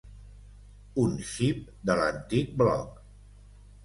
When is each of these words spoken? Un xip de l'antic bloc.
Un 1.01 1.11
xip 1.31 1.59
de 1.89 1.97
l'antic 1.99 2.57
bloc. 2.63 2.97